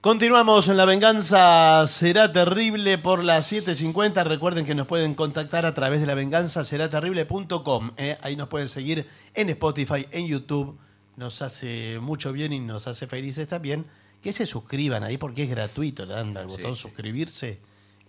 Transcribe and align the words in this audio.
Continuamos 0.00 0.66
en 0.68 0.78
La 0.78 0.86
Venganza 0.86 1.86
Será 1.86 2.32
Terrible 2.32 2.96
por 2.96 3.22
las 3.22 3.52
7.50. 3.52 4.24
Recuerden 4.24 4.64
que 4.64 4.74
nos 4.74 4.86
pueden 4.86 5.14
contactar 5.14 5.66
a 5.66 5.74
través 5.74 6.00
de 6.00 6.06
lavenganzaseraterrible.com. 6.06 7.90
¿eh? 7.98 8.16
Ahí 8.22 8.34
nos 8.34 8.48
pueden 8.48 8.70
seguir 8.70 9.06
en 9.34 9.50
Spotify, 9.50 10.06
en 10.10 10.26
YouTube. 10.26 10.78
Nos 11.16 11.42
hace 11.42 11.98
mucho 12.00 12.32
bien 12.32 12.54
y 12.54 12.60
nos 12.60 12.86
hace 12.86 13.06
felices 13.06 13.46
también. 13.46 13.84
Que 14.22 14.32
se 14.32 14.46
suscriban 14.46 15.04
ahí 15.04 15.18
porque 15.18 15.42
es 15.42 15.50
gratuito. 15.50 16.06
Le 16.06 16.14
dan 16.14 16.34
al 16.34 16.46
botón 16.46 16.76
suscribirse 16.76 17.60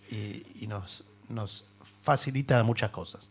y, 0.10 0.44
y 0.62 0.68
nos, 0.68 1.04
nos 1.28 1.66
facilita 2.02 2.64
muchas 2.64 2.92
cosas. 2.92 3.30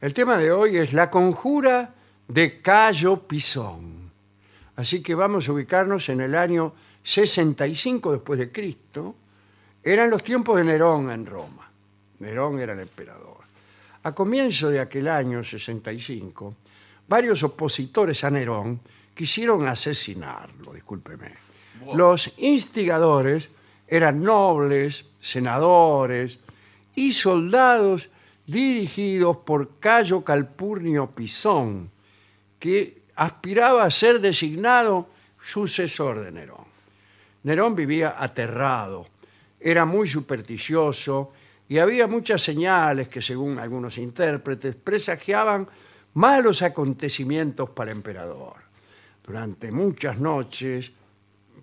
El 0.00 0.14
tema 0.14 0.38
de 0.38 0.52
hoy 0.52 0.76
es 0.76 0.92
la 0.92 1.10
conjura 1.10 1.92
de 2.28 2.62
Cayo 2.62 3.26
Pisón. 3.26 4.12
Así 4.76 5.02
que 5.02 5.16
vamos 5.16 5.48
a 5.48 5.52
ubicarnos 5.52 6.08
en 6.08 6.20
el 6.20 6.36
año 6.36 6.72
65 7.02 8.12
después 8.12 8.38
de 8.38 8.52
Cristo. 8.52 9.14
Eran 9.82 10.10
los 10.10 10.22
tiempos 10.22 10.56
de 10.58 10.64
Nerón 10.64 11.10
en 11.10 11.26
Roma. 11.26 11.70
Nerón 12.20 12.60
era 12.60 12.74
el 12.74 12.80
emperador. 12.80 13.38
A 14.02 14.12
comienzo 14.12 14.70
de 14.70 14.80
aquel 14.80 15.08
año 15.08 15.44
65, 15.44 16.54
varios 17.08 17.42
opositores 17.42 18.24
a 18.24 18.30
Nerón 18.30 18.80
quisieron 19.14 19.66
asesinarlo, 19.66 20.72
discúlpeme. 20.72 21.32
Los 21.94 22.32
instigadores 22.38 23.50
eran 23.86 24.22
nobles, 24.22 25.04
senadores 25.20 26.38
y 26.94 27.12
soldados 27.12 28.10
dirigidos 28.46 29.38
por 29.38 29.78
Cayo 29.78 30.24
Calpurnio 30.24 31.10
Pisón, 31.10 31.90
que 32.58 33.02
aspiraba 33.16 33.84
a 33.84 33.90
ser 33.90 34.20
designado 34.20 35.08
sucesor 35.40 36.20
de 36.24 36.32
Nerón. 36.32 36.69
Nerón 37.42 37.74
vivía 37.74 38.16
aterrado, 38.22 39.06
era 39.58 39.84
muy 39.84 40.06
supersticioso 40.06 41.32
y 41.68 41.78
había 41.78 42.06
muchas 42.06 42.42
señales 42.42 43.08
que, 43.08 43.22
según 43.22 43.58
algunos 43.58 43.96
intérpretes, 43.98 44.74
presagiaban 44.74 45.68
malos 46.14 46.62
acontecimientos 46.62 47.70
para 47.70 47.90
el 47.90 47.98
emperador. 47.98 48.56
Durante 49.24 49.70
muchas 49.70 50.18
noches, 50.18 50.90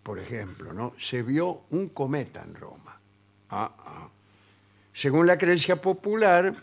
por 0.01 0.19
ejemplo, 0.19 0.71
¿no? 0.73 0.93
se 0.97 1.21
vio 1.21 1.63
un 1.71 1.89
cometa 1.89 2.43
en 2.43 2.55
Roma. 2.55 2.97
Ah, 3.49 3.71
ah. 3.79 4.07
Según 4.93 5.27
la 5.27 5.37
creencia 5.37 5.75
popular, 5.81 6.53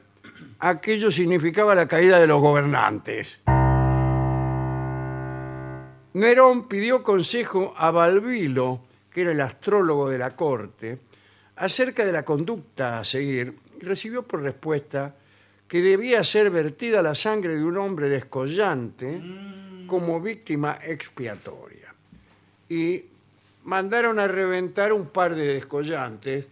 aquello 0.61 1.11
significaba 1.11 1.75
la 1.75 1.87
caída 1.87 2.19
de 2.19 2.27
los 2.27 2.41
gobernantes. 2.41 3.39
Nerón 6.15 6.69
pidió 6.69 7.03
consejo 7.03 7.75
a 7.77 7.91
Balbilo, 7.91 8.81
que 9.15 9.23
era 9.23 9.31
el 9.31 9.41
astrólogo 9.41 10.11
de 10.11 10.19
la 10.19 10.35
corte, 10.35 10.99
acerca 11.57 12.05
de 12.05 12.11
la 12.11 12.25
conducta 12.25 12.99
a 12.99 13.05
seguir 13.05 13.57
y 13.81 13.85
recibió 13.85 14.25
por 14.25 14.43
respuesta 14.43 15.15
que 15.69 15.81
debía 15.81 16.25
ser 16.25 16.51
vertida 16.51 17.01
la 17.01 17.15
sangre 17.15 17.55
de 17.55 17.65
un 17.65 17.77
hombre 17.79 18.09
descollante 18.09 19.23
como 19.87 20.21
víctima 20.21 20.81
expiatoria. 20.83 21.95
Y 22.69 23.05
mandaron 23.65 24.19
a 24.19 24.27
reventar 24.27 24.93
un 24.93 25.07
par 25.07 25.37
de 25.37 25.47
descollantes 25.47 26.47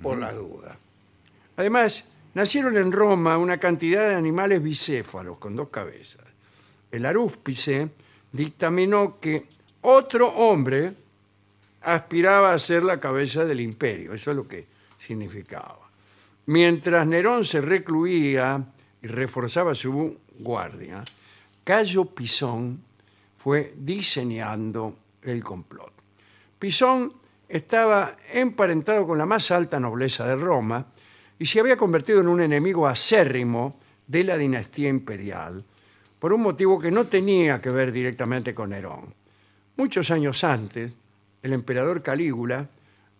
por 0.00 0.16
la 0.16 0.32
duda. 0.32 0.76
Además, 1.58 2.04
nacieron 2.34 2.78
en 2.78 2.92
Roma 2.92 3.36
una 3.36 3.58
cantidad 3.58 4.08
de 4.08 4.14
animales 4.14 4.62
bicéfalos 4.62 5.36
con 5.36 5.54
dos 5.54 5.68
cabezas. 5.68 6.24
El 6.90 7.04
arúspice 7.04 7.90
dictaminó 8.32 9.20
que 9.20 9.46
otro 9.82 10.28
hombre 10.28 10.94
aspiraba 11.86 12.52
a 12.52 12.58
ser 12.58 12.82
la 12.82 12.98
cabeza 12.98 13.44
del 13.44 13.60
imperio, 13.60 14.12
eso 14.12 14.32
es 14.32 14.36
lo 14.36 14.48
que 14.48 14.66
significaba. 14.98 15.88
Mientras 16.46 17.06
Nerón 17.06 17.44
se 17.44 17.60
recluía 17.60 18.64
y 19.00 19.06
reforzaba 19.06 19.72
su 19.72 20.18
guardia, 20.40 21.04
Cayo 21.62 22.06
Pisón 22.06 22.82
fue 23.38 23.72
diseñando 23.76 24.96
el 25.22 25.44
complot. 25.44 25.92
Pisón 26.58 27.12
estaba 27.48 28.16
emparentado 28.32 29.06
con 29.06 29.18
la 29.18 29.26
más 29.26 29.52
alta 29.52 29.78
nobleza 29.78 30.26
de 30.26 30.34
Roma 30.34 30.86
y 31.38 31.46
se 31.46 31.60
había 31.60 31.76
convertido 31.76 32.20
en 32.20 32.26
un 32.26 32.40
enemigo 32.40 32.88
acérrimo 32.88 33.78
de 34.08 34.24
la 34.24 34.36
dinastía 34.36 34.88
imperial, 34.88 35.64
por 36.18 36.32
un 36.32 36.42
motivo 36.42 36.80
que 36.80 36.90
no 36.90 37.06
tenía 37.06 37.60
que 37.60 37.70
ver 37.70 37.92
directamente 37.92 38.52
con 38.54 38.70
Nerón. 38.70 39.14
Muchos 39.76 40.10
años 40.10 40.42
antes, 40.42 40.92
el 41.46 41.52
emperador 41.52 42.02
Calígula 42.02 42.68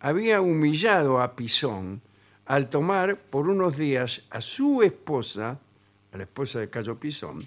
había 0.01 0.41
humillado 0.41 1.21
a 1.23 1.35
Pisón 1.37 2.03
al 2.47 2.69
tomar 2.69 3.17
por 3.17 3.49
unos 3.49 3.77
días 3.77 4.23
a 4.31 4.41
su 4.41 4.83
esposa, 4.83 5.59
a 6.13 6.17
la 6.17 6.23
esposa 6.25 6.59
de 6.61 6.69
Cayo 6.69 6.99
Pisón, 6.99 7.47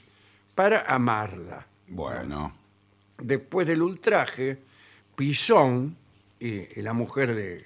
para 0.55 0.81
amarla. 0.81 1.65
Bueno, 1.87 2.53
Después 3.21 3.67
del 3.67 3.81
ultraje, 3.81 4.57
Pisón 5.15 5.95
y, 6.39 6.79
y 6.79 6.81
la 6.81 6.93
mujer 6.93 7.35
de, 7.35 7.57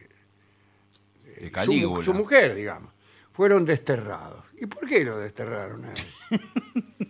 de 1.40 1.46
su, 1.46 1.52
Calígula. 1.52 2.04
su 2.04 2.14
mujer, 2.16 2.56
digamos, 2.56 2.92
fueron 3.32 3.64
desterrados. 3.66 4.44
¿Y 4.60 4.66
por 4.66 4.88
qué 4.88 5.06
lo 5.06 5.20
desterraron 5.20 5.86
a 5.86 5.92
él? 5.94 6.42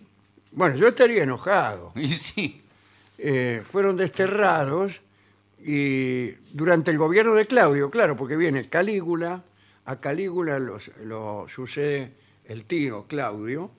bueno, 0.52 0.76
yo 0.76 0.88
estaría 0.88 1.22
enojado. 1.22 1.92
Y 1.96 2.08
sí, 2.12 2.60
Eh, 3.16 3.62
fueron 3.64 3.96
desterrados 3.96 5.00
y 5.66 6.30
durante 6.52 6.90
el 6.90 6.98
gobierno 6.98 7.34
de 7.34 7.46
Claudio, 7.46 7.90
claro, 7.90 8.16
porque 8.16 8.36
viene 8.36 8.68
Calígula, 8.68 9.42
a 9.86 10.00
Calígula 10.00 10.58
lo 10.58 11.48
sucede 11.48 12.12
el 12.44 12.64
tío 12.64 13.06
Claudio 13.06 13.70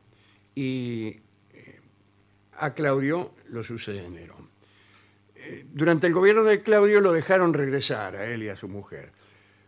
y 0.53 1.19
eh, 1.53 1.79
a 2.57 2.74
Claudio 2.74 3.34
lo 3.50 3.63
sucede 3.63 4.09
Nerón. 4.09 4.50
Eh, 5.35 5.66
durante 5.72 6.07
el 6.07 6.13
gobierno 6.13 6.44
de 6.44 6.62
Claudio 6.62 7.01
lo 7.01 7.12
dejaron 7.12 7.53
regresar 7.53 8.16
a 8.16 8.25
él 8.25 8.44
y 8.44 8.50
a 8.50 8.56
su 8.56 8.68
mujer, 8.68 9.12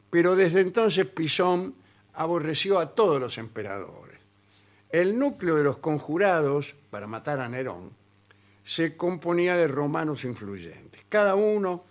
pero 0.10 0.36
desde 0.36 0.62
entonces 0.62 1.06
Pisón 1.06 1.76
aborreció 2.14 2.80
a 2.80 2.96
todos 2.96 3.20
los 3.20 3.38
emperadores. 3.38 4.18
El 4.90 5.20
núcleo 5.20 5.58
de 5.58 5.64
los 5.64 5.78
conjurados 5.78 6.76
para 6.90 7.08
matar 7.08 7.42
a 7.42 7.50
Nerón 7.50 7.92
se 8.64 8.96
componía 8.96 9.56
de 9.56 9.68
romanos 9.68 10.24
influyentes. 10.24 11.02
Cada 11.10 11.36
uno 11.36 11.84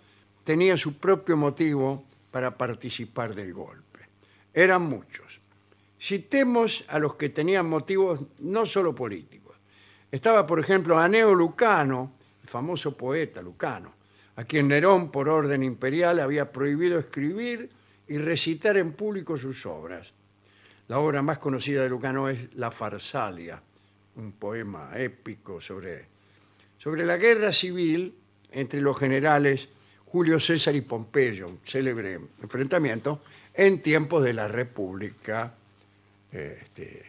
tenía 0.47 0.77
su 0.77 0.97
propio 0.97 1.35
motivo 1.35 2.05
para 2.31 2.57
participar 2.57 3.35
del 3.35 3.53
golpe. 3.53 3.99
Eran 4.53 4.83
muchos. 4.83 5.41
Citemos 5.99 6.85
a 6.87 6.99
los 6.99 7.15
que 7.15 7.27
tenían 7.27 7.67
motivos 7.67 8.21
no 8.39 8.65
solo 8.65 8.95
políticos. 8.95 9.57
Estaba, 10.09 10.47
por 10.47 10.61
ejemplo, 10.61 10.97
Aneo 10.97 11.35
Lucano, 11.35 12.13
el 12.41 12.47
famoso 12.47 12.95
poeta 12.95 13.41
Lucano, 13.41 13.91
a 14.37 14.45
quien 14.45 14.69
Nerón, 14.69 15.11
por 15.11 15.27
orden 15.27 15.63
imperial, 15.63 16.21
había 16.21 16.49
prohibido 16.49 16.97
escribir 16.97 17.69
y 18.07 18.17
recitar 18.17 18.77
en 18.77 18.93
público 18.93 19.37
sus 19.37 19.65
obras. 19.65 20.13
La 20.87 20.99
obra 20.99 21.21
más 21.21 21.39
conocida 21.39 21.83
de 21.83 21.89
Lucano 21.89 22.29
es 22.29 22.55
La 22.55 22.71
Farsalia, 22.71 23.61
un 24.15 24.31
poema 24.31 24.91
épico 24.95 25.59
sobre, 25.59 26.05
sobre 26.77 27.05
la 27.05 27.17
guerra 27.17 27.51
civil 27.51 28.15
entre 28.49 28.79
los 28.79 28.97
generales 28.97 29.67
Julio 30.11 30.39
César 30.39 30.75
y 30.75 30.81
Pompeyo, 30.81 31.47
un 31.47 31.59
célebre 31.65 32.19
enfrentamiento 32.41 33.21
en 33.53 33.81
tiempos 33.81 34.23
de 34.23 34.33
la 34.33 34.47
República, 34.47 35.51
eh, 36.31 36.59
este, 36.61 37.03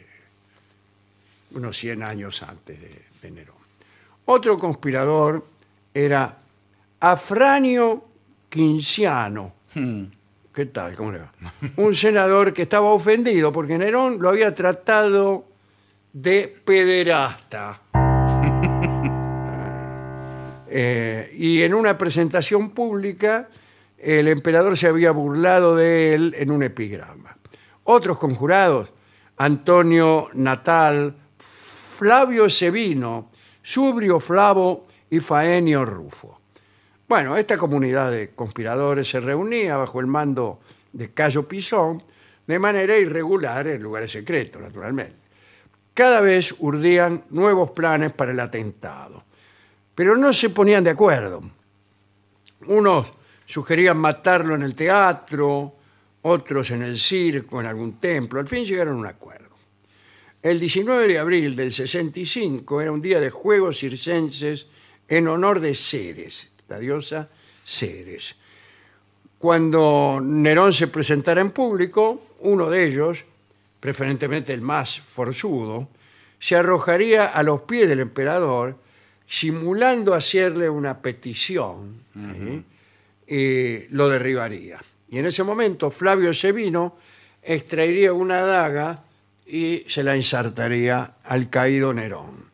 unos 1.53 1.77
100 1.77 2.03
años 2.03 2.43
antes 2.43 2.81
de, 2.81 3.03
de 3.23 3.31
Nerón. 3.31 3.57
Otro 4.25 4.59
conspirador 4.59 5.47
era 5.95 6.37
Afranio 7.01 8.05
Quinciano. 8.49 9.55
¿Qué 10.55 10.67
tal? 10.67 10.97
¿Cómo 10.97 11.13
le 11.13 11.19
va? 11.19 11.33
Un 11.77 11.95
senador 11.95 12.53
que 12.53 12.63
estaba 12.63 12.91
ofendido 12.91 13.53
porque 13.53 13.79
Nerón 13.79 14.19
lo 14.21 14.29
había 14.31 14.53
tratado 14.53 15.45
de 16.13 16.61
pederasta. 16.65 17.81
Eh, 20.71 21.35
y 21.37 21.63
en 21.63 21.75
una 21.75 21.97
presentación 21.97 22.71
pública, 22.71 23.49
el 23.97 24.29
emperador 24.29 24.77
se 24.77 24.89
había 24.89 25.11
burlado 25.11 25.75
de 25.77 26.15
él 26.15 26.35
en 26.39 26.51
un 26.51 26.63
epigrama. 26.63 27.37
Otros 27.85 28.19
conjurados, 28.19 28.93
Antonio 29.37 30.29
Natal, 30.35 31.15
Flavio 31.39 32.49
Sevino, 32.49 33.31
Subrio 33.63 34.21
Flavo 34.21 34.87
y 35.11 35.21
Faenio 35.21 35.85
Rufo. 35.85 36.41
Bueno, 37.09 37.37
esta 37.37 37.57
comunidad 37.57 38.11
de 38.11 38.31
conspiradores 38.31 39.09
se 39.09 39.21
reunía 39.21 39.77
bajo 39.77 39.99
el 40.01 40.07
mando 40.07 40.61
de 40.93 41.13
Cayo 41.13 41.49
Pisón 41.49 42.03
de 42.47 42.59
manera 42.59 42.97
irregular 42.97 43.67
en 43.67 43.83
lugares 43.83 44.13
secretos, 44.13 44.61
naturalmente. 44.61 45.17
Cada 45.95 46.21
vez 46.21 46.55
urdían 46.59 47.25
nuevos 47.31 47.71
planes 47.71 48.13
para 48.13 48.33
el 48.33 48.41
atentado, 48.41 49.25
pero 49.99 50.17
no 50.17 50.33
se 50.33 50.51
ponían 50.51 50.85
de 50.85 50.91
acuerdo. 50.91 51.43
Unos 52.69 53.11
sugerían 53.45 53.97
matarlo 53.97 54.55
en 54.55 54.63
el 54.63 54.77
teatro, 54.77 55.75
otros 56.23 56.71
en 56.71 56.85
el 56.85 56.97
circo, 56.97 57.59
en 57.59 57.67
algún 57.67 57.99
templo. 57.99 58.39
Al 58.39 58.47
fin 58.47 58.65
llegaron 58.65 58.95
a 58.95 59.01
un 59.01 59.07
acuerdo. 59.09 59.49
El 60.41 60.61
19 60.61 61.09
de 61.09 61.19
abril 61.19 61.57
del 61.57 61.73
65 61.73 62.81
era 62.81 62.93
un 62.93 63.03
día 63.03 63.19
de 63.19 63.31
juegos 63.31 63.79
circenses 63.79 64.69
en 65.09 65.27
honor 65.27 65.59
de 65.59 65.75
Ceres, 65.75 66.49
la 66.69 66.79
diosa 66.79 67.29
Ceres. 67.65 68.37
Cuando 69.37 70.21
Nerón 70.23 70.73
se 70.73 70.87
presentara 70.87 71.41
en 71.41 71.51
público, 71.51 72.23
uno 72.39 72.71
de 72.71 72.87
ellos, 72.87 73.25
preferentemente 73.81 74.55
el 74.55 74.61
más 74.61 75.01
forzudo, 75.01 75.89
se 76.39 76.55
arrojaría 76.55 77.27
a 77.27 77.43
los 77.43 77.63
pies 77.63 77.89
del 77.89 77.99
emperador, 77.99 78.77
simulando 79.29 80.15
hacerle 80.15 80.71
una 80.71 81.03
petición, 81.03 82.03
¿sí? 82.15 82.65
y 83.27 83.87
lo 83.95 84.09
derribaría. 84.09 84.83
Y 85.11 85.19
en 85.19 85.27
ese 85.27 85.45
momento 85.45 85.91
Flavio 85.91 86.33
Sevino 86.33 86.97
extraería 87.43 88.13
una 88.15 88.41
daga 88.41 89.05
y 89.47 89.85
se 89.87 90.03
la 90.03 90.17
ensartaría 90.17 91.17
al 91.25 91.51
caído 91.51 91.93
Nerón. 91.93 92.49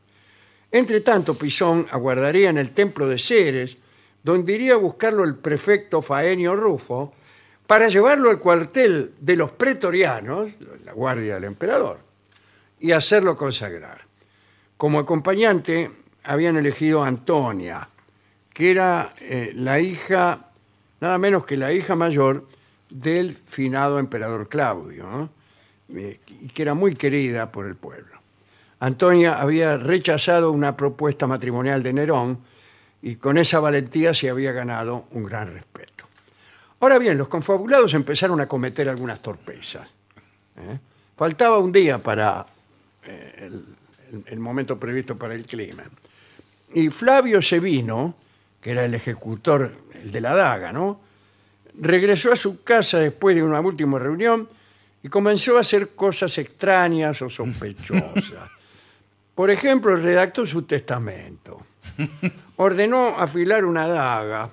Entre 0.73 1.00
tanto, 1.00 1.38
Pisón 1.38 1.87
aguardaría 1.91 2.50
en 2.50 2.59
el 2.59 2.73
templo 2.73 3.06
de 3.06 3.19
Ceres, 3.19 3.77
donde 4.25 4.55
iría 4.55 4.75
a 4.75 4.79
buscarlo 4.79 5.23
el 5.23 5.37
prefecto 5.37 6.03
Faenio 6.03 6.56
Rufo, 6.56 7.15
para 7.69 7.88
llevarlo 7.88 8.31
al 8.31 8.41
cuartel 8.41 9.12
de 9.20 9.37
los 9.37 9.53
pretorianos, 9.53 10.50
la 10.85 10.93
guardia 10.93 11.35
del 11.35 11.44
emperador, 11.44 12.00
y 12.81 12.91
hacerlo 12.91 13.37
consagrar. 13.37 14.03
Como 14.77 14.99
acompañante 14.99 15.91
habían 16.25 16.56
elegido 16.56 17.05
a 17.05 17.09
Antonia, 17.09 17.88
que 18.53 18.71
era 18.71 19.12
eh, 19.21 19.53
la 19.55 19.81
hija, 19.81 20.50
nada 21.00 21.19
menos 21.19 21.44
que 21.44 21.56
la 21.56 21.73
hija 21.73 21.97
mayor 21.97 22.47
del 22.91 23.35
finado 23.35 23.99
emperador 23.99 24.49
Claudio. 24.49 25.31
Eh, 25.94 26.19
y 26.41 26.49
que 26.49 26.62
era 26.62 26.75
muy 26.75 26.94
querida 26.94 27.53
por 27.53 27.67
el 27.67 27.76
pueblo. 27.76 28.19
Antonia 28.81 29.41
había 29.41 29.76
rechazado 29.76 30.50
una 30.50 30.76
propuesta 30.76 31.26
matrimonial 31.26 31.82
de 31.82 31.93
Nerón 31.93 32.38
y 33.03 33.17
con 33.17 33.38
esa 33.38 33.61
valentía 33.61 34.15
se 34.15 34.31
había 34.31 34.53
ganado 34.53 35.06
un 35.12 35.25
gran 35.25 35.53
respeto. 35.53 36.05
Ahora 36.81 36.99
bien, 36.99 37.17
los 37.17 37.29
confabulados 37.29 37.94
empezaron 37.94 38.41
a 38.41 38.49
cometer 38.49 38.88
algunas 38.88 39.20
torpezas. 39.20 39.88
¿eh? 40.56 40.79
Faltaba 41.17 41.59
un 41.59 41.73
día 41.73 41.99
para 41.99 42.47
el, 43.06 44.38
momento 44.38 44.79
previsto 44.79 45.17
para 45.17 45.35
el 45.35 45.47
crimen. 45.47 45.87
Y 46.75 46.91
Flavio 46.91 47.41
Sevino, 47.41 48.17
que 48.61 48.73
era 48.73 48.85
el 48.85 48.94
ejecutor, 48.94 49.73
el 49.94 50.11
de 50.12 50.21
la 50.21 50.35
daga, 50.35 50.73
¿no? 50.73 51.05
regresó 51.79 52.32
a 52.32 52.37
su 52.37 52.62
casa 52.62 52.99
después 52.99 53.35
de 53.37 53.43
una 53.43 53.61
última 53.61 53.99
reunión 53.99 54.49
y 55.03 55.09
comenzó 55.09 55.56
a 55.56 55.61
hacer 55.61 55.91
cosas 55.91 56.37
extrañas 56.38 57.21
o 57.23 57.29
sospechosas. 57.29 58.50
Por 59.35 59.50
ejemplo, 59.50 59.97
redactó 59.97 60.47
su 60.47 60.62
testamento. 60.62 61.61
Ordenó 62.56 63.09
afilar 63.09 63.65
una 63.65 63.88
daga 63.88 64.50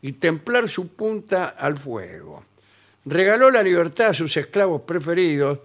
y 0.00 0.12
templar 0.12 0.68
su 0.68 0.88
punta 0.88 1.56
al 1.58 1.76
fuego. 1.76 2.44
Regaló 3.04 3.50
la 3.50 3.62
libertad 3.62 4.08
a 4.08 4.14
sus 4.14 4.36
esclavos 4.36 4.82
preferidos 4.82 5.58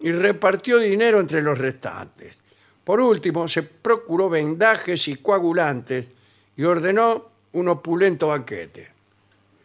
y 0.00 0.12
repartió 0.12 0.78
dinero 0.78 1.18
entre 1.18 1.42
los 1.42 1.58
restantes. 1.58 2.38
Por 2.86 3.00
último, 3.00 3.48
se 3.48 3.64
procuró 3.64 4.28
vendajes 4.30 5.08
y 5.08 5.16
coagulantes 5.16 6.08
y 6.56 6.62
ordenó 6.62 7.28
un 7.54 7.66
opulento 7.66 8.28
banquete. 8.28 8.88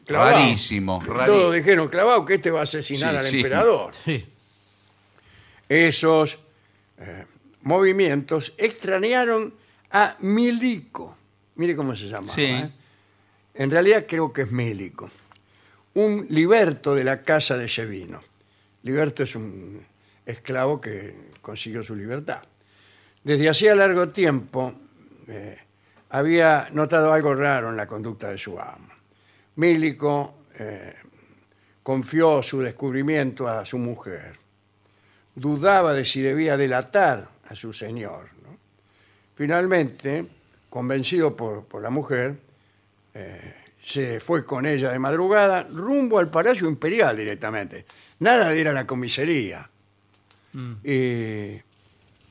Clavao. 0.07 0.31
Rarísimo, 0.31 0.99
rarí- 1.05 1.27
Todos 1.27 1.53
dijeron, 1.53 1.87
clavado, 1.87 2.25
que 2.25 2.33
este 2.33 2.49
va 2.49 2.61
a 2.61 2.63
asesinar 2.63 3.11
Sí, 3.11 3.17
al 3.19 3.25
sí. 3.27 3.37
emperador. 3.37 3.93
Sí. 3.93 4.25
Esos 5.69 6.39
eh, 6.97 7.25
movimientos 7.61 8.53
extrañaron 8.57 9.53
a 9.91 10.15
Milico. 10.21 11.15
Mire 11.57 11.75
cómo 11.75 11.95
se 11.95 12.07
llama. 12.07 12.33
Sí. 12.33 12.55
En 13.53 13.69
realidad 13.69 14.05
creo 14.07 14.33
que 14.33 14.41
es 14.41 14.51
Milico. 14.51 15.11
Un 15.93 16.25
liberto 16.29 16.95
de 16.95 17.03
la 17.03 17.21
casa 17.21 17.55
de 17.55 17.69
Sevino. 17.69 18.23
Liberto 18.81 19.21
es 19.23 19.35
un 19.35 19.85
esclavo 20.25 20.81
que 20.81 21.15
consiguió 21.41 21.83
su 21.83 21.95
libertad. 21.95 22.41
Desde 23.23 23.49
hacía 23.49 23.75
largo 23.75 24.09
tiempo 24.09 24.73
eh, 25.27 25.57
había 26.09 26.69
notado 26.71 27.13
algo 27.13 27.35
raro 27.35 27.69
en 27.69 27.77
la 27.77 27.87
conducta 27.87 28.29
de 28.29 28.37
su 28.37 28.59
amo. 28.59 28.89
Milico 29.55 30.45
eh, 30.57 30.95
confió 31.83 32.41
su 32.41 32.61
descubrimiento 32.61 33.47
a 33.47 33.65
su 33.65 33.77
mujer 33.77 34.41
dudaba 35.35 35.93
de 35.93 36.05
si 36.05 36.21
debía 36.21 36.57
delatar 36.57 37.29
a 37.47 37.55
su 37.55 37.73
señor. 37.73 38.29
¿no? 38.43 38.57
Finalmente, 39.35 40.25
convencido 40.69 41.35
por, 41.35 41.65
por 41.65 41.81
la 41.81 41.89
mujer, 41.89 42.37
eh, 43.13 43.55
se 43.81 44.19
fue 44.19 44.45
con 44.45 44.65
ella 44.65 44.91
de 44.91 44.99
madrugada 44.99 45.63
rumbo 45.63 46.19
al 46.19 46.29
Palacio 46.29 46.67
Imperial 46.67 47.17
directamente. 47.17 47.85
Nada 48.19 48.49
de 48.49 48.59
ir 48.59 48.67
a 48.67 48.73
la 48.73 48.85
comisaría. 48.85 49.67
Y, 50.83 51.59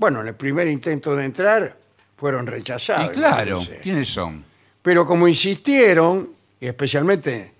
bueno, 0.00 0.22
en 0.22 0.28
el 0.28 0.34
primer 0.34 0.66
intento 0.66 1.14
de 1.14 1.26
entrar 1.26 1.76
fueron 2.16 2.46
rechazados. 2.46 3.10
Y 3.10 3.14
claro. 3.16 3.60
¿quiénes 3.82 4.08
son? 4.08 4.42
Pero 4.80 5.04
como 5.04 5.28
insistieron, 5.28 6.30
y 6.58 6.66
especialmente 6.66 7.52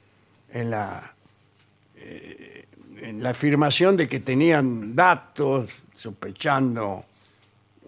en 0.51 0.71
la, 0.71 1.13
eh, 1.97 2.65
en 3.03 3.23
la 3.23 3.31
afirmación 3.31 3.95
de 3.95 4.09
que 4.09 4.21
tenían 4.21 4.97
datos 4.97 5.69
sospechando 5.95 7.05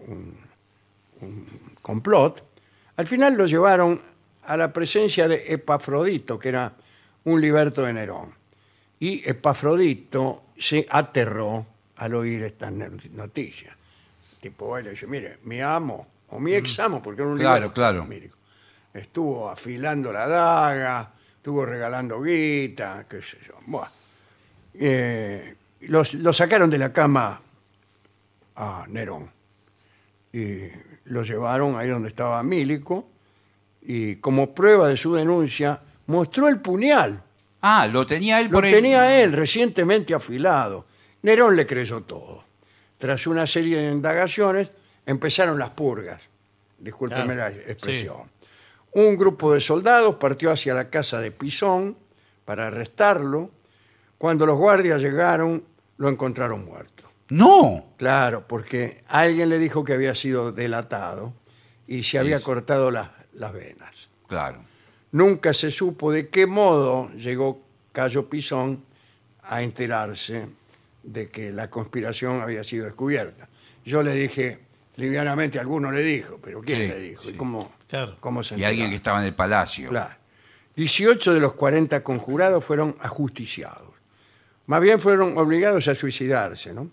un, 0.05 0.37
un 1.21 1.45
complot, 1.81 2.43
al 2.97 3.07
final 3.07 3.33
lo 3.33 3.47
llevaron 3.47 3.99
a 4.43 4.55
la 4.55 4.71
presencia 4.71 5.27
de 5.27 5.45
Epafrodito, 5.47 6.37
que 6.37 6.49
era 6.49 6.71
un 7.23 7.41
liberto 7.41 7.81
de 7.81 7.93
Nerón. 7.93 8.31
Y 8.99 9.27
Epafrodito 9.27 10.43
se 10.59 10.85
aterró 10.87 11.65
al 11.95 12.13
oír 12.13 12.43
estas 12.43 12.71
noticias. 12.71 13.75
Tipo, 14.43 14.77
él 14.77 14.83
le 14.83 14.89
dice, 14.91 15.07
mire, 15.07 15.37
mi 15.43 15.61
amo, 15.61 16.05
o 16.27 16.37
mi 16.37 16.53
ex 16.53 16.77
amo, 16.79 17.01
porque 17.01 17.21
era 17.21 17.31
un 17.31 17.37
Claro, 17.37 17.55
liberto, 17.55 17.73
claro. 17.73 18.05
mire, 18.05 18.29
estuvo 18.93 19.49
afilando 19.49 20.11
la 20.11 20.27
daga, 20.27 21.13
estuvo 21.37 21.65
regalando 21.65 22.21
guita, 22.21 23.05
qué 23.09 23.21
sé 23.21 23.37
yo. 23.47 23.53
Buah. 23.65 23.87
Eh, 24.73 25.55
los, 25.83 26.13
lo 26.15 26.33
sacaron 26.33 26.69
de 26.69 26.77
la 26.77 26.91
cama 26.91 27.39
a 28.57 28.85
Nerón 28.89 29.31
y 30.33 30.63
lo 31.05 31.23
llevaron 31.23 31.77
ahí 31.77 31.87
donde 31.87 32.09
estaba 32.09 32.43
Mílico 32.43 33.07
y 33.81 34.17
como 34.17 34.53
prueba 34.53 34.89
de 34.89 34.97
su 34.97 35.13
denuncia 35.13 35.79
mostró 36.07 36.49
el 36.49 36.59
puñal. 36.59 37.23
Ah, 37.61 37.87
lo 37.87 38.05
tenía 38.05 38.41
él 38.41 38.47
Lo 38.47 38.53
por 38.57 38.65
ahí. 38.65 38.73
tenía 38.73 39.21
él 39.23 39.31
recientemente 39.31 40.13
afilado. 40.13 40.85
Nerón 41.21 41.55
le 41.55 41.65
creyó 41.65 42.01
todo. 42.03 42.43
Tras 43.03 43.27
una 43.27 43.45
serie 43.45 43.79
de 43.79 43.91
indagaciones 43.91 44.71
empezaron 45.05 45.59
las 45.59 45.71
purgas. 45.71 46.21
Discúlpeme 46.79 47.33
Claro, 47.33 47.53
la 47.57 47.61
expresión. 47.69 48.31
Un 48.93 49.17
grupo 49.17 49.53
de 49.53 49.59
soldados 49.59 50.15
partió 50.15 50.49
hacia 50.51 50.73
la 50.73 50.89
casa 50.89 51.19
de 51.19 51.29
Pisón 51.29 51.97
para 52.45 52.67
arrestarlo. 52.67 53.51
Cuando 54.17 54.45
los 54.45 54.57
guardias 54.57 55.01
llegaron, 55.01 55.65
lo 55.97 56.07
encontraron 56.07 56.63
muerto. 56.63 57.03
No. 57.27 57.87
Claro, 57.97 58.47
porque 58.47 59.03
alguien 59.09 59.49
le 59.49 59.59
dijo 59.59 59.83
que 59.83 59.91
había 59.91 60.15
sido 60.15 60.53
delatado 60.53 61.33
y 61.85 62.03
se 62.03 62.19
había 62.19 62.39
cortado 62.39 62.89
las, 62.89 63.09
las 63.33 63.51
venas. 63.51 64.07
Claro. 64.27 64.63
Nunca 65.11 65.53
se 65.53 65.71
supo 65.71 66.09
de 66.09 66.29
qué 66.29 66.47
modo 66.47 67.11
llegó 67.15 67.63
Cayo 67.91 68.29
Pisón 68.29 68.85
a 69.41 69.61
enterarse 69.61 70.47
de 71.03 71.29
que 71.29 71.51
la 71.51 71.69
conspiración 71.69 72.41
había 72.41 72.63
sido 72.63 72.85
descubierta. 72.85 73.49
Yo 73.85 74.01
le 74.01 74.13
dije, 74.15 74.59
livianamente, 74.95 75.59
alguno 75.59 75.91
le 75.91 76.01
dijo, 76.01 76.39
pero 76.41 76.61
¿quién 76.61 76.79
Sí, 76.79 76.87
le 76.87 76.99
dijo? 76.99 77.23
¿Y 77.29 77.31
sí. 77.31 77.37
cómo, 77.37 77.71
Claro. 77.87 78.17
cómo 78.19 78.41
se 78.43 78.57
Y 78.57 78.63
alguien 78.63 78.89
que 78.89 78.95
estaba 78.95 79.19
en 79.19 79.25
el 79.25 79.33
palacio. 79.35 79.89
Claro. 79.89 80.15
18 80.75 81.33
de 81.33 81.39
los 81.39 81.53
40 81.53 82.03
conjurados 82.03 82.63
fueron 82.63 82.95
ajusticiados. 82.99 83.93
Más 84.65 84.81
bien 84.81 84.99
fueron 84.99 85.37
obligados 85.37 85.87
a 85.87 85.93
suicidarse, 85.95 86.73
¿no? 86.73 86.89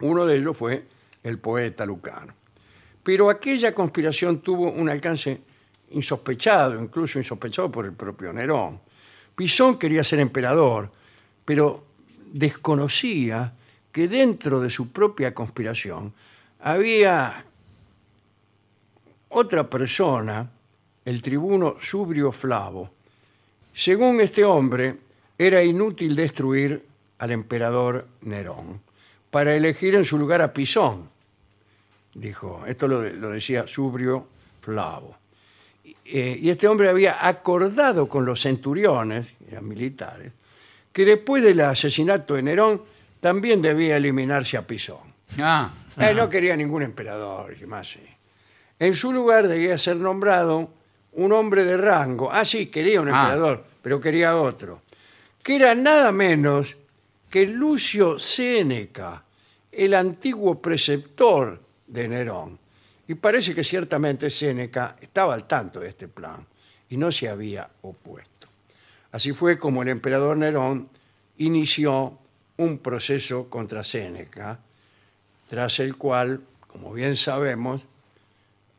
Uno 0.00 0.24
de 0.24 0.36
ellos 0.36 0.56
fue 0.56 0.84
el 1.24 1.38
poeta 1.38 1.84
Lucano. 1.84 2.32
Pero 3.02 3.28
aquella 3.30 3.74
conspiración 3.74 4.40
tuvo 4.40 4.70
un 4.70 4.88
alcance 4.88 5.40
insospechado, 5.90 6.80
incluso 6.80 7.18
insospechado 7.18 7.70
por 7.72 7.84
el 7.84 7.92
propio 7.92 8.32
Nerón. 8.32 8.80
Pisón 9.34 9.78
quería 9.78 10.04
ser 10.04 10.20
emperador, 10.20 10.90
pero 11.44 11.84
desconocía 12.32 13.52
que 13.92 14.08
dentro 14.08 14.60
de 14.60 14.70
su 14.70 14.92
propia 14.92 15.34
conspiración 15.34 16.12
había 16.60 17.44
otra 19.30 19.68
persona, 19.68 20.50
el 21.04 21.22
tribuno 21.22 21.76
Subrio 21.80 22.32
Flavo, 22.32 22.90
Según 23.74 24.20
este 24.20 24.44
hombre, 24.44 24.96
era 25.38 25.62
inútil 25.62 26.16
destruir 26.16 26.84
al 27.18 27.30
emperador 27.30 28.06
Nerón 28.22 28.80
para 29.30 29.54
elegir 29.54 29.94
en 29.94 30.04
su 30.04 30.18
lugar 30.18 30.42
a 30.42 30.52
Pisón, 30.52 31.08
dijo. 32.14 32.64
Esto 32.66 32.88
lo, 32.88 33.00
decía 33.02 33.66
Subrio 33.66 34.26
Flavo. 34.60 35.16
Eh, 36.04 36.38
y 36.40 36.50
este 36.50 36.66
hombre 36.66 36.88
había 36.88 37.26
acordado 37.26 38.08
con 38.08 38.24
los 38.24 38.42
centuriones, 38.42 39.32
eran 39.48 39.68
militares, 39.68 40.32
que 40.98 41.04
después 41.04 41.44
del 41.44 41.60
asesinato 41.60 42.34
de 42.34 42.42
Nerón 42.42 42.82
también 43.20 43.62
debía 43.62 43.96
eliminarse 43.98 44.56
a 44.56 44.66
Pisón. 44.66 45.14
Ah, 45.38 45.70
Él 45.96 46.16
no 46.16 46.28
quería 46.28 46.56
ningún 46.56 46.82
emperador, 46.82 47.54
y 47.56 47.66
más. 47.66 47.86
sí. 47.92 48.00
En 48.80 48.92
su 48.94 49.12
lugar 49.12 49.46
debía 49.46 49.78
ser 49.78 49.94
nombrado 49.94 50.70
un 51.12 51.30
hombre 51.30 51.62
de 51.62 51.76
rango. 51.76 52.32
Ah, 52.32 52.44
sí, 52.44 52.66
quería 52.66 53.00
un 53.00 53.10
Ah. 53.10 53.20
emperador, 53.22 53.64
pero 53.80 54.00
quería 54.00 54.34
otro. 54.38 54.82
Que 55.40 55.54
era 55.54 55.72
nada 55.76 56.10
menos 56.10 56.76
que 57.30 57.46
Lucio 57.46 58.18
Séneca, 58.18 59.22
el 59.70 59.94
antiguo 59.94 60.60
preceptor 60.60 61.62
de 61.86 62.08
Nerón. 62.08 62.58
Y 63.06 63.14
parece 63.14 63.54
que 63.54 63.62
ciertamente 63.62 64.30
Séneca 64.30 64.96
estaba 65.00 65.32
al 65.34 65.46
tanto 65.46 65.78
de 65.78 65.90
este 65.90 66.08
plan 66.08 66.44
y 66.90 66.96
no 66.96 67.12
se 67.12 67.28
había 67.28 67.70
opuesto. 67.82 68.47
Así 69.12 69.32
fue 69.32 69.58
como 69.58 69.82
el 69.82 69.88
emperador 69.88 70.36
Nerón 70.36 70.88
inició 71.38 72.18
un 72.58 72.78
proceso 72.78 73.48
contra 73.48 73.82
Séneca, 73.84 74.58
tras 75.48 75.78
el 75.78 75.96
cual, 75.96 76.40
como 76.66 76.92
bien 76.92 77.16
sabemos, 77.16 77.82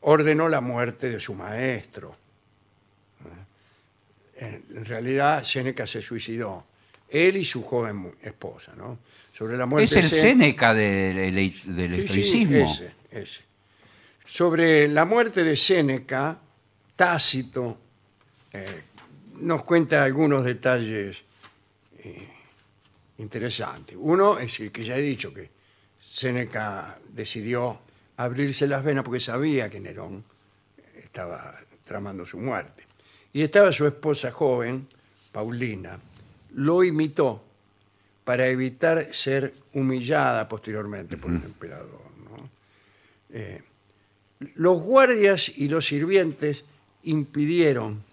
ordenó 0.01 0.47
la 0.49 0.61
muerte 0.61 1.09
de 1.09 1.19
su 1.19 1.33
maestro. 1.33 2.15
En 4.37 4.85
realidad, 4.85 5.43
Séneca 5.43 5.85
se 5.85 6.01
suicidó, 6.01 6.63
él 7.09 7.35
y 7.37 7.43
su 7.45 7.63
joven 7.63 8.13
esposa. 8.21 8.71
¿no? 8.77 8.97
Sobre 9.33 9.57
la 9.57 9.65
muerte 9.65 9.85
es 9.85 9.95
el 9.97 10.09
Séneca 10.09 10.73
del, 10.73 11.15
del- 11.35 11.51
Sí, 11.53 11.61
sí, 11.65 11.99
estoicismo. 11.99 12.71
ese, 12.71 12.91
ese. 13.11 13.41
Sobre 14.25 14.87
la 14.87 15.03
muerte 15.05 15.43
de 15.43 15.57
Séneca, 15.57 16.37
Tácito 16.95 17.77
eh, 18.53 18.83
nos 19.41 19.63
cuenta 19.63 20.03
algunos 20.03 20.43
detalles 20.43 21.17
eh, 21.99 22.27
interesantes. 23.17 23.95
Uno 23.99 24.39
es 24.39 24.59
el 24.59 24.71
que 24.71 24.83
ya 24.83 24.97
he 24.97 25.01
dicho, 25.01 25.33
que 25.33 25.49
Séneca 26.01 26.99
decidió 27.09 27.79
abrirse 28.17 28.67
las 28.67 28.83
venas 28.83 29.03
porque 29.03 29.19
sabía 29.19 29.69
que 29.69 29.79
Nerón 29.79 30.23
estaba 30.97 31.59
tramando 31.83 32.25
su 32.25 32.37
muerte. 32.37 32.83
Y 33.31 33.41
estaba 33.41 33.71
su 33.71 33.85
esposa 33.85 34.31
joven, 34.31 34.87
Paulina, 35.31 35.99
lo 36.55 36.83
imitó 36.83 37.43
para 38.23 38.47
evitar 38.47 39.13
ser 39.13 39.53
humillada 39.73 40.47
posteriormente 40.47 41.17
por 41.17 41.31
el 41.31 41.43
emperador. 41.43 42.01
¿no? 42.23 42.49
Eh, 43.31 43.61
los 44.55 44.81
guardias 44.81 45.51
y 45.55 45.67
los 45.67 45.85
sirvientes 45.85 46.63
impidieron 47.03 48.03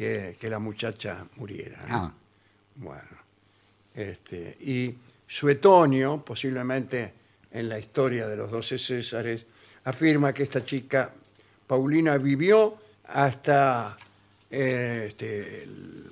que, 0.00 0.34
que 0.40 0.48
la 0.48 0.58
muchacha 0.58 1.26
muriera. 1.36 1.84
¿no? 1.86 1.94
Ah, 1.94 2.14
Bueno, 2.76 3.18
este, 3.94 4.56
y 4.62 4.94
Suetonio, 5.26 6.24
posiblemente 6.24 7.12
en 7.52 7.68
la 7.68 7.78
historia 7.78 8.26
de 8.26 8.34
los 8.34 8.50
doce 8.50 8.78
Césares, 8.78 9.44
afirma 9.84 10.32
que 10.32 10.42
esta 10.42 10.64
chica, 10.64 11.12
Paulina, 11.66 12.16
vivió 12.16 12.78
hasta 13.08 13.98
eh, 14.50 15.04
este, 15.08 15.64
el, 15.64 16.06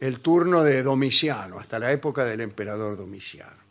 el 0.00 0.18
turno 0.18 0.64
de 0.64 0.82
Domiciano, 0.82 1.60
hasta 1.60 1.78
la 1.78 1.92
época 1.92 2.24
del 2.24 2.40
emperador 2.40 2.96
Domiciano. 2.96 3.62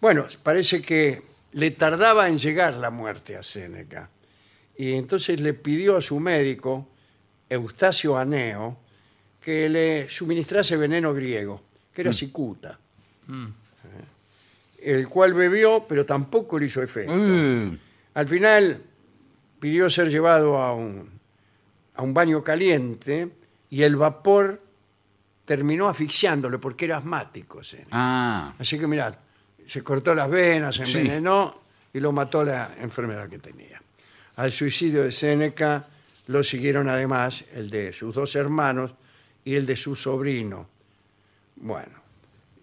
Bueno, 0.00 0.24
parece 0.40 0.80
que 0.80 1.20
le 1.54 1.72
tardaba 1.72 2.28
en 2.28 2.38
llegar 2.38 2.74
la 2.74 2.90
muerte 2.90 3.36
a 3.36 3.42
Séneca, 3.42 4.08
y 4.76 4.92
entonces 4.92 5.40
le 5.40 5.54
pidió 5.54 5.96
a 5.96 6.00
su 6.00 6.20
médico, 6.20 6.86
Eustacio 7.50 8.16
Aneo, 8.16 8.78
que 9.40 9.68
le 9.68 10.08
suministrase 10.08 10.76
veneno 10.76 11.14
griego, 11.14 11.62
que 11.92 12.02
era 12.02 12.12
cicuta, 12.12 12.78
¿Eh? 13.28 14.90
el 14.92 15.08
cual 15.08 15.32
bebió, 15.34 15.86
pero 15.88 16.04
tampoco 16.06 16.58
le 16.58 16.66
hizo 16.66 16.82
efecto. 16.82 17.12
eh, 17.16 17.76
Al 18.14 18.28
final 18.28 18.82
pidió 19.58 19.88
ser 19.90 20.08
llevado 20.10 20.58
a 20.58 20.74
un, 20.74 21.08
a 21.94 22.02
un 22.02 22.14
baño 22.14 22.42
caliente 22.42 23.30
y 23.70 23.82
el 23.82 23.96
vapor 23.96 24.62
terminó 25.44 25.88
asfixiándole 25.88 26.58
porque 26.58 26.84
era 26.84 26.98
asmático. 26.98 27.60
Ah, 27.90 28.52
Así 28.58 28.78
que 28.78 28.86
mirad, 28.86 29.14
se 29.66 29.82
cortó 29.82 30.14
las 30.14 30.28
venas, 30.30 30.76
se 30.76 30.84
Sí. 30.86 30.98
envenenó 30.98 31.62
y 31.92 32.00
lo 32.00 32.12
mató 32.12 32.44
la 32.44 32.74
enfermedad 32.80 33.28
que 33.28 33.38
tenía. 33.38 33.80
Al 34.36 34.52
suicidio 34.52 35.02
de 35.04 35.10
Séneca 35.12 35.88
lo 36.28 36.44
siguieron 36.44 36.88
además 36.88 37.44
el 37.54 37.70
de 37.70 37.92
sus 37.92 38.14
dos 38.14 38.36
hermanos 38.36 38.94
y 39.44 39.54
el 39.54 39.66
de 39.66 39.76
su 39.76 39.96
sobrino. 39.96 40.68
Bueno, 41.56 42.02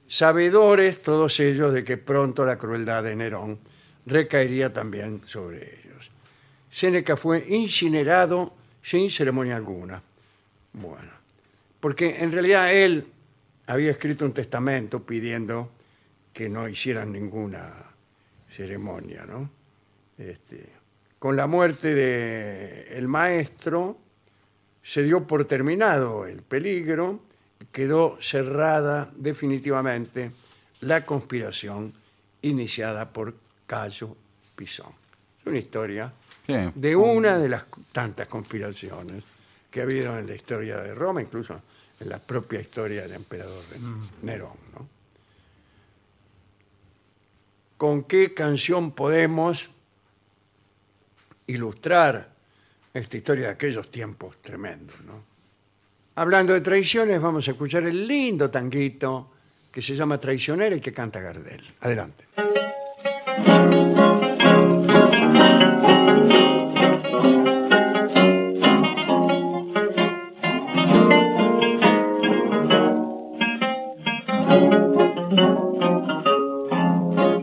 sabedores 0.07 1.01
todos 1.01 1.39
ellos 1.39 1.73
de 1.73 1.83
que 1.83 1.97
pronto 1.97 2.45
la 2.45 2.57
crueldad 2.57 3.03
de 3.03 3.15
Nerón 3.15 3.59
recaería 4.05 4.71
también 4.71 5.21
sobre 5.25 5.79
ellos. 5.79 6.11
Séneca 6.71 7.17
fue 7.17 7.43
incinerado 7.49 8.53
sin 8.83 9.09
ceremonia 9.09 9.55
alguna. 9.55 10.01
Bueno, 10.73 11.11
porque 11.79 12.17
en 12.19 12.31
realidad 12.31 12.71
él 12.71 13.07
había 13.65 13.91
escrito 13.91 14.25
un 14.25 14.33
testamento 14.33 15.03
pidiendo 15.03 15.71
que 16.31 16.49
no 16.49 16.69
hicieran 16.69 17.11
ninguna 17.11 17.73
ceremonia, 18.47 19.25
¿no? 19.25 19.49
Este, 20.17 20.69
con 21.19 21.35
la 21.35 21.47
muerte 21.47 21.93
del 21.95 23.07
maestro 23.07 23.97
se 24.83 25.03
dio 25.03 25.25
por 25.25 25.45
terminado 25.45 26.25
el 26.27 26.41
peligro, 26.41 27.21
quedó 27.71 28.17
cerrada 28.21 29.11
definitivamente 29.15 30.31
la 30.81 31.05
conspiración 31.05 31.93
iniciada 32.41 33.09
por 33.09 33.33
Cayo 33.65 34.15
Pisón. 34.55 34.91
Es 35.41 35.47
una 35.47 35.57
historia 35.57 36.13
de 36.47 36.95
una 36.95 37.39
de 37.39 37.49
las 37.49 37.65
tantas 37.91 38.27
conspiraciones 38.27 39.23
que 39.71 39.81
ha 39.81 39.83
habido 39.83 40.17
en 40.17 40.27
la 40.27 40.35
historia 40.35 40.77
de 40.77 40.93
Roma, 40.93 41.21
incluso 41.21 41.59
en 41.99 42.09
la 42.09 42.19
propia 42.19 42.59
historia 42.59 43.01
del 43.01 43.13
emperador 43.13 43.63
Nerón. 44.21 44.57
¿no? 44.73 44.87
¿Con 47.77 48.03
qué 48.03 48.33
canción 48.33 48.91
podemos 48.91 49.69
ilustrar 51.47 52.33
esta 52.93 53.17
historia 53.17 53.45
de 53.45 53.51
aquellos 53.51 53.89
tiempos 53.89 54.41
tremendos? 54.41 55.01
¿no? 55.01 55.23
Hablando 56.15 56.53
de 56.53 56.61
traiciones, 56.61 57.21
vamos 57.21 57.47
a 57.47 57.51
escuchar 57.51 57.83
el 57.83 58.07
lindo 58.07 58.49
tanguito 58.49 59.31
que 59.69 59.81
se 59.81 59.93
llama 59.93 60.17
Traicionera 60.17 60.73
y 60.77 60.79
que 60.79 60.93
canta 60.93 61.19
Gardel. 61.19 61.61
Adelante. 61.81 62.23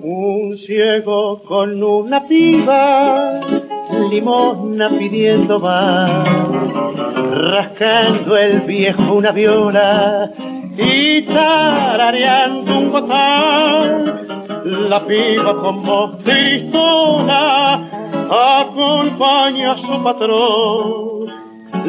Un 0.01 0.57
ciego 0.67 1.43
con 1.43 1.83
una 1.83 2.27
piba, 2.27 3.62
limosna 4.12 4.90
pidiendo 4.90 5.59
más, 5.59 6.28
rascando 7.31 8.37
el 8.37 8.61
viejo 8.61 9.14
una 9.14 9.33
viola 9.33 10.31
y 10.76 11.23
tarareando 11.23 12.78
un 12.78 12.92
botán. 12.92 14.61
La 14.90 15.07
piba 15.07 15.57
con 15.62 15.83
voz 15.83 16.19
tristona 16.25 17.88
acompaña 18.61 19.73
a 19.73 19.78
su 19.78 20.04
patrón. 20.04 21.33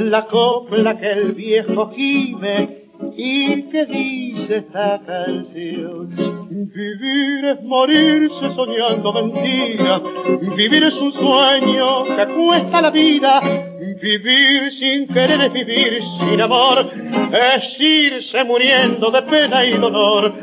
La 0.10 0.26
copla 0.26 0.98
que 0.98 1.12
el 1.12 1.34
viejo 1.34 1.92
gime 1.94 2.83
y 3.16 3.64
que 3.70 3.86
dice 3.86 4.58
esta 4.58 5.00
canción. 5.06 6.10
Vivir 6.50 7.46
es 7.46 7.64
morirse 7.64 8.56
soñando 8.56 9.14
mentiras, 9.14 10.02
vivir 10.56 10.84
es 10.84 10.94
un 10.96 11.14
sueño 11.14 12.04
que 12.16 12.34
cuesta 12.34 12.82
la 12.82 12.90
vida, 12.90 13.42
vivir 14.02 14.72
sin 14.80 15.08
querer 15.08 15.42
es 15.42 15.54
vivir 15.54 16.02
sin 16.20 16.42
amor, 16.42 16.90
es 17.32 17.80
irse 17.80 18.44
muriendo 18.44 19.12
de 19.12 19.22
pena 19.24 19.66
y 19.66 19.78
dolor. 19.78 20.34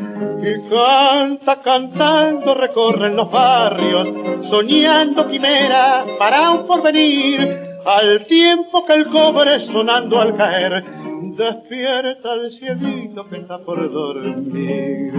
Y 0.42 0.70
canta, 0.70 1.60
cantando, 1.62 2.54
recorren 2.54 3.16
los 3.16 3.30
barrios, 3.30 4.08
soñando 4.50 5.28
quimera 5.28 6.04
para 6.18 6.50
un 6.50 6.66
porvenir, 6.66 7.70
al 7.84 8.26
tiempo 8.26 8.84
que 8.84 8.92
el 8.92 9.06
cobre 9.06 9.66
sonando 9.66 10.20
al 10.20 10.36
caer 10.36 10.99
despierta 11.40 12.34
el 12.34 12.58
cielito 12.58 13.26
que 13.28 13.38
está 13.38 13.58
por 13.58 13.90
dormir. 13.90 15.12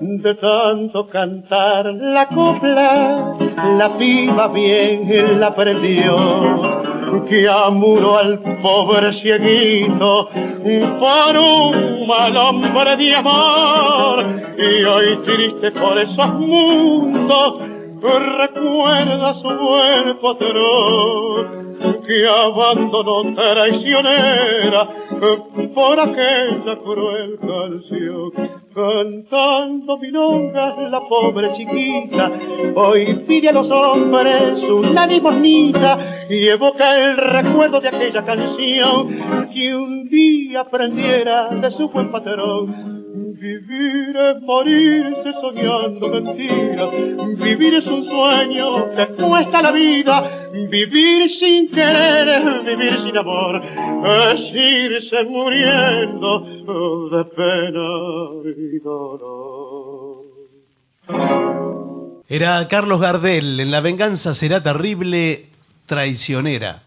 De 0.00 0.34
tanto 0.34 1.06
cantar 1.08 1.86
la 1.94 2.26
copla, 2.28 3.36
la 3.78 3.96
piba 3.96 4.48
bien 4.48 5.40
la 5.40 5.46
aprendió 5.48 6.84
que 7.28 7.48
amuró 7.48 8.18
al 8.18 8.38
pobre 8.60 9.12
cieguito 9.20 10.28
por 10.98 11.36
un 11.36 12.06
mal 12.08 12.36
hombre 12.36 12.96
de 12.96 13.14
amor 13.14 14.24
y 14.58 14.84
hoy 14.84 15.18
triste 15.24 15.70
por 15.72 15.98
esos 15.98 16.34
mundos 16.34 17.73
recuerda 18.04 19.34
su 19.40 19.48
buen 19.48 20.18
patrón 20.20 21.74
que 22.06 22.28
abandonó 22.28 23.34
traicionera 23.34 24.88
por 25.74 26.00
aquella 26.00 26.76
cruel 26.82 27.38
canción. 27.38 28.32
Cantando 28.74 29.98
milongas 29.98 30.90
la 30.90 31.00
pobre 31.08 31.52
chiquita, 31.56 32.30
hoy 32.74 33.24
pide 33.26 33.48
a 33.48 33.52
los 33.52 33.70
hombres 33.70 34.62
una 34.68 35.06
limosnita 35.06 36.26
y 36.28 36.48
evoca 36.48 36.98
el 36.98 37.16
recuerdo 37.16 37.80
de 37.80 37.88
aquella 37.88 38.24
canción 38.24 39.48
que 39.52 39.74
un 39.74 40.08
día 40.08 40.60
aprendiera 40.60 41.48
de 41.50 41.70
su 41.70 41.88
buen 41.88 42.10
patrón. 42.10 42.93
Vivir 43.36 44.16
es 44.16 44.42
morirse 44.42 45.32
soñando 45.40 46.08
mentiras, 46.08 46.90
vivir 47.36 47.74
es 47.74 47.86
un 47.86 48.04
sueño 48.04 48.94
que 48.94 49.06
cuesta 49.16 49.60
la 49.60 49.72
vida, 49.72 50.48
vivir 50.52 51.30
sin 51.40 51.68
querer, 51.70 52.62
vivir 52.64 52.96
sin 53.04 53.16
amor, 53.18 53.60
es 54.30 54.40
irse 54.54 55.24
muriendo 55.24 56.40
de 57.10 57.24
pena 57.34 57.90
y 58.56 58.78
dolor. 58.78 60.24
Era 62.28 62.68
Carlos 62.68 63.00
Gardel, 63.00 63.58
en 63.58 63.72
La 63.72 63.80
venganza 63.80 64.32
será 64.32 64.62
terrible, 64.62 65.46
traicionera. 65.86 66.84